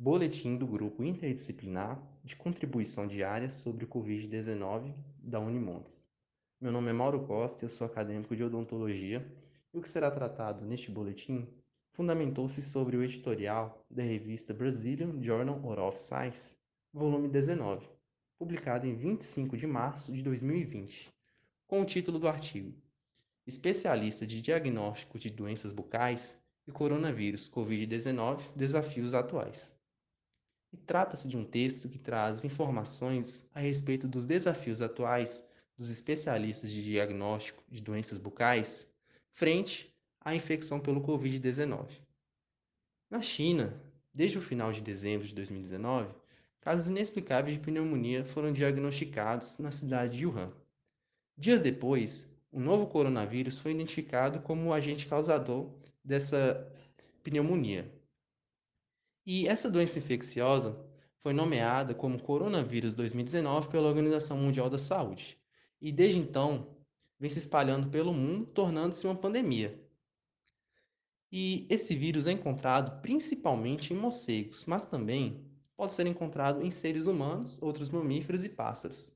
[0.00, 6.06] Boletim do Grupo Interdisciplinar de Contribuição Diária sobre o Covid-19 da Unimontes.
[6.60, 9.28] Meu nome é Mauro Costa, eu sou acadêmico de odontologia
[9.74, 11.48] e o que será tratado neste boletim
[11.90, 16.56] fundamentou-se sobre o editorial da revista Brazilian Journal of Science,
[16.92, 17.88] volume 19,
[18.38, 21.12] publicado em 25 de março de 2020,
[21.66, 22.72] com o título do artigo
[23.44, 29.76] Especialista de Diagnóstico de Doenças Bucais e Coronavírus Covid-19 Desafios Atuais.
[30.72, 35.42] E trata-se de um texto que traz informações a respeito dos desafios atuais
[35.76, 38.86] dos especialistas de diagnóstico de doenças bucais
[39.30, 42.00] frente à infecção pelo Covid-19.
[43.08, 43.80] Na China,
[44.12, 46.12] desde o final de dezembro de 2019,
[46.60, 50.52] casos inexplicáveis de pneumonia foram diagnosticados na cidade de Wuhan.
[51.36, 55.70] Dias depois, um novo coronavírus foi identificado como o agente causador
[56.04, 56.70] dessa
[57.22, 57.90] pneumonia.
[59.30, 60.82] E essa doença infecciosa
[61.18, 65.38] foi nomeada como coronavírus 2019 pela Organização Mundial da Saúde.
[65.82, 66.74] E desde então,
[67.20, 69.86] vem se espalhando pelo mundo, tornando-se uma pandemia.
[71.30, 75.44] E esse vírus é encontrado principalmente em morcegos, mas também
[75.76, 79.14] pode ser encontrado em seres humanos, outros mamíferos e pássaros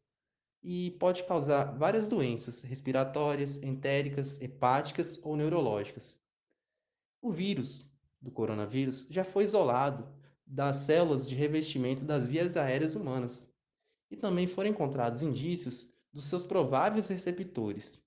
[0.62, 6.20] e pode causar várias doenças respiratórias, entéricas, hepáticas ou neurológicas.
[7.22, 7.90] O vírus
[8.22, 10.08] do coronavírus já foi isolado
[10.46, 13.48] das células de revestimento das vias aéreas humanas
[14.10, 17.98] e também foram encontrados indícios dos seus prováveis receptores.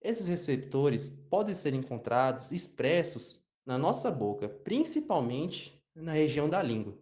[0.00, 6.96] Esses receptores podem ser encontrados expressos na nossa boca, principalmente na região da língua.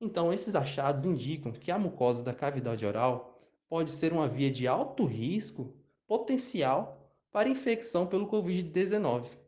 [0.00, 4.66] Então, esses achados indicam que a mucosa da cavidade oral pode ser uma via de
[4.66, 5.72] alto risco
[6.06, 9.41] potencial para infecção pelo Covid-19.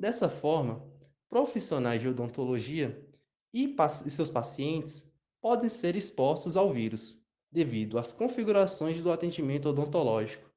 [0.00, 0.82] Dessa forma,
[1.28, 3.06] profissionais de odontologia
[3.52, 3.76] e
[4.08, 5.04] seus pacientes
[5.42, 7.20] podem ser expostos ao vírus
[7.52, 10.50] devido às configurações do atendimento odontológico,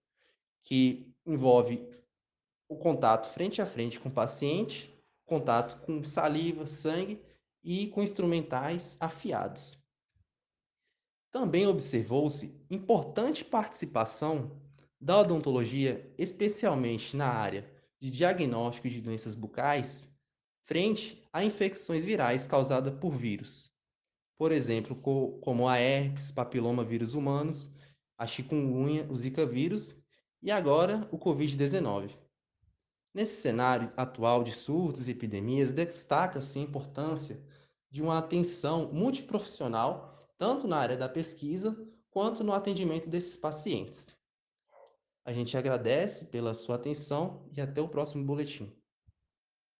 [0.63, 1.85] que envolve
[2.69, 7.21] o contato frente a frente com o paciente, contato com saliva, sangue
[7.61, 9.77] e com instrumentais afiados.
[11.29, 14.57] Também observou-se importante participação
[15.01, 17.72] da odontologia, especialmente na área
[18.03, 20.05] de diagnóstico de doenças bucais,
[20.65, 23.71] frente a infecções virais causadas por vírus.
[24.37, 24.93] Por exemplo,
[25.39, 27.69] como a herpes, papiloma vírus humanos,
[28.17, 29.95] a chikungunya, o zika vírus
[30.41, 32.09] e agora o COVID-19.
[33.13, 37.41] Nesse cenário atual de surtos e epidemias, destaca-se a importância
[37.89, 41.73] de uma atenção multiprofissional tanto na área da pesquisa
[42.11, 44.12] quanto no atendimento desses pacientes.
[45.25, 48.73] A gente agradece pela sua atenção e até o próximo boletim.